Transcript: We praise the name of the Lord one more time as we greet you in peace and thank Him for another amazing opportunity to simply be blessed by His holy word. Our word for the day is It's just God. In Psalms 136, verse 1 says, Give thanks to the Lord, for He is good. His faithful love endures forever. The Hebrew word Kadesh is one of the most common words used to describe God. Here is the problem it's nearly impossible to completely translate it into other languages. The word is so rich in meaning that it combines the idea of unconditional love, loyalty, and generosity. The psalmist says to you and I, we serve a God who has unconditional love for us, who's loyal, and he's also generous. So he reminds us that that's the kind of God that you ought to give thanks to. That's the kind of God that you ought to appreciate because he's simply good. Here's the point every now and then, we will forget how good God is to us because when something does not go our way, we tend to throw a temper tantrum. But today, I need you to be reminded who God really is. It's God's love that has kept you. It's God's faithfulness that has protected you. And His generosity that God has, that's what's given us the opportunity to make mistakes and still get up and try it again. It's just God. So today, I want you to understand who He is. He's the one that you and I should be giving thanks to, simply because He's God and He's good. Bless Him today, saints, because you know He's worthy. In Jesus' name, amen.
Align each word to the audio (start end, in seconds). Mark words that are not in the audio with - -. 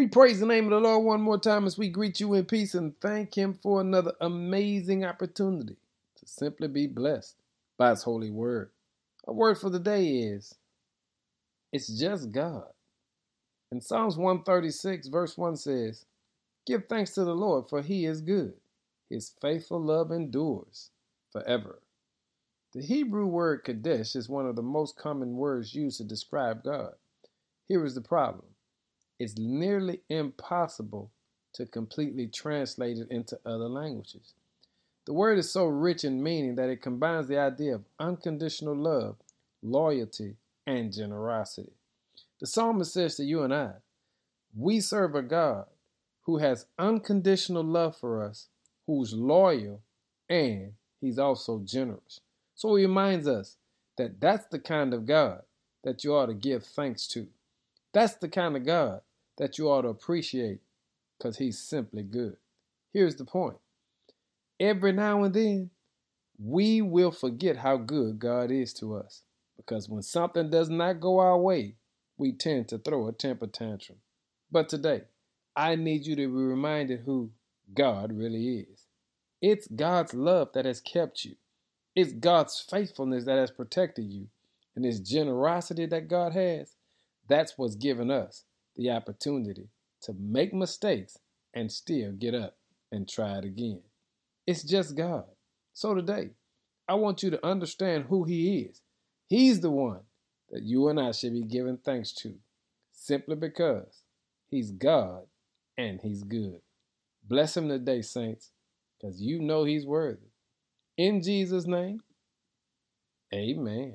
We 0.00 0.06
praise 0.06 0.40
the 0.40 0.46
name 0.46 0.64
of 0.64 0.70
the 0.70 0.80
Lord 0.80 1.04
one 1.04 1.20
more 1.20 1.38
time 1.38 1.66
as 1.66 1.76
we 1.76 1.90
greet 1.90 2.20
you 2.20 2.32
in 2.32 2.46
peace 2.46 2.74
and 2.74 2.98
thank 3.02 3.36
Him 3.36 3.52
for 3.52 3.82
another 3.82 4.14
amazing 4.22 5.04
opportunity 5.04 5.76
to 6.16 6.26
simply 6.26 6.68
be 6.68 6.86
blessed 6.86 7.36
by 7.76 7.90
His 7.90 8.04
holy 8.04 8.30
word. 8.30 8.70
Our 9.28 9.34
word 9.34 9.58
for 9.58 9.68
the 9.68 9.78
day 9.78 10.06
is 10.06 10.54
It's 11.70 11.88
just 11.88 12.32
God. 12.32 12.68
In 13.70 13.82
Psalms 13.82 14.16
136, 14.16 15.08
verse 15.08 15.36
1 15.36 15.58
says, 15.58 16.06
Give 16.66 16.82
thanks 16.88 17.10
to 17.10 17.24
the 17.24 17.34
Lord, 17.34 17.68
for 17.68 17.82
He 17.82 18.06
is 18.06 18.22
good. 18.22 18.54
His 19.10 19.34
faithful 19.42 19.82
love 19.82 20.10
endures 20.10 20.92
forever. 21.30 21.82
The 22.72 22.80
Hebrew 22.80 23.26
word 23.26 23.64
Kadesh 23.64 24.16
is 24.16 24.30
one 24.30 24.46
of 24.46 24.56
the 24.56 24.62
most 24.62 24.96
common 24.96 25.36
words 25.36 25.74
used 25.74 25.98
to 25.98 26.04
describe 26.04 26.64
God. 26.64 26.94
Here 27.68 27.84
is 27.84 27.94
the 27.94 28.00
problem 28.00 28.46
it's 29.20 29.36
nearly 29.36 30.00
impossible 30.08 31.10
to 31.52 31.66
completely 31.66 32.26
translate 32.26 32.96
it 32.96 33.10
into 33.10 33.38
other 33.44 33.68
languages. 33.68 34.32
The 35.04 35.12
word 35.12 35.38
is 35.38 35.52
so 35.52 35.66
rich 35.66 36.04
in 36.04 36.22
meaning 36.22 36.54
that 36.54 36.70
it 36.70 36.80
combines 36.80 37.28
the 37.28 37.38
idea 37.38 37.74
of 37.74 37.84
unconditional 37.98 38.74
love, 38.74 39.16
loyalty, 39.62 40.36
and 40.66 40.90
generosity. 40.90 41.72
The 42.40 42.46
psalmist 42.46 42.94
says 42.94 43.16
to 43.16 43.24
you 43.24 43.42
and 43.42 43.52
I, 43.52 43.72
we 44.56 44.80
serve 44.80 45.14
a 45.14 45.22
God 45.22 45.66
who 46.22 46.38
has 46.38 46.64
unconditional 46.78 47.62
love 47.62 47.96
for 47.98 48.24
us, 48.24 48.48
who's 48.86 49.12
loyal, 49.12 49.82
and 50.30 50.72
he's 50.98 51.18
also 51.18 51.60
generous. 51.62 52.20
So 52.54 52.74
he 52.76 52.86
reminds 52.86 53.28
us 53.28 53.56
that 53.98 54.18
that's 54.18 54.46
the 54.46 54.58
kind 54.58 54.94
of 54.94 55.04
God 55.04 55.42
that 55.84 56.04
you 56.04 56.14
ought 56.14 56.26
to 56.26 56.34
give 56.34 56.64
thanks 56.64 57.06
to. 57.08 57.26
That's 57.92 58.14
the 58.14 58.28
kind 58.28 58.56
of 58.56 58.64
God 58.64 59.02
that 59.40 59.56
you 59.56 59.70
ought 59.70 59.82
to 59.82 59.88
appreciate 59.88 60.60
because 61.16 61.38
he's 61.38 61.58
simply 61.58 62.02
good. 62.02 62.36
Here's 62.92 63.16
the 63.16 63.24
point 63.24 63.56
every 64.60 64.92
now 64.92 65.24
and 65.24 65.34
then, 65.34 65.70
we 66.38 66.82
will 66.82 67.10
forget 67.10 67.56
how 67.56 67.78
good 67.78 68.18
God 68.18 68.50
is 68.50 68.74
to 68.74 68.94
us 68.94 69.22
because 69.56 69.88
when 69.88 70.02
something 70.02 70.50
does 70.50 70.68
not 70.68 71.00
go 71.00 71.18
our 71.18 71.38
way, 71.38 71.74
we 72.18 72.32
tend 72.32 72.68
to 72.68 72.78
throw 72.78 73.08
a 73.08 73.12
temper 73.12 73.46
tantrum. 73.46 73.98
But 74.52 74.68
today, 74.68 75.02
I 75.56 75.74
need 75.74 76.04
you 76.04 76.16
to 76.16 76.26
be 76.28 76.34
reminded 76.34 77.00
who 77.00 77.30
God 77.72 78.12
really 78.12 78.58
is. 78.58 78.84
It's 79.40 79.66
God's 79.68 80.12
love 80.12 80.50
that 80.52 80.66
has 80.66 80.82
kept 80.82 81.24
you. 81.24 81.36
It's 81.96 82.12
God's 82.12 82.60
faithfulness 82.60 83.24
that 83.24 83.38
has 83.38 83.50
protected 83.50 84.04
you. 84.04 84.26
And 84.76 84.84
His 84.84 85.00
generosity 85.00 85.86
that 85.86 86.08
God 86.08 86.34
has, 86.34 86.74
that's 87.26 87.56
what's 87.56 87.74
given 87.74 88.10
us 88.10 88.44
the 88.76 88.90
opportunity 88.90 89.68
to 90.02 90.14
make 90.18 90.54
mistakes 90.54 91.18
and 91.54 91.70
still 91.70 92.12
get 92.12 92.34
up 92.34 92.56
and 92.92 93.08
try 93.08 93.38
it 93.38 93.44
again. 93.44 93.80
It's 94.46 94.62
just 94.62 94.96
God. 94.96 95.24
So 95.72 95.94
today, 95.94 96.30
I 96.88 96.94
want 96.94 97.22
you 97.22 97.30
to 97.30 97.46
understand 97.46 98.06
who 98.08 98.24
He 98.24 98.62
is. 98.62 98.80
He's 99.28 99.60
the 99.60 99.70
one 99.70 100.00
that 100.50 100.62
you 100.62 100.88
and 100.88 100.98
I 100.98 101.12
should 101.12 101.32
be 101.32 101.42
giving 101.42 101.76
thanks 101.76 102.12
to, 102.14 102.34
simply 102.92 103.36
because 103.36 104.02
He's 104.48 104.72
God 104.72 105.22
and 105.78 106.00
He's 106.00 106.24
good. 106.24 106.60
Bless 107.28 107.56
Him 107.56 107.68
today, 107.68 108.02
saints, 108.02 108.50
because 109.00 109.20
you 109.20 109.40
know 109.40 109.64
He's 109.64 109.86
worthy. 109.86 110.30
In 110.96 111.22
Jesus' 111.22 111.66
name, 111.66 112.00
amen. 113.32 113.94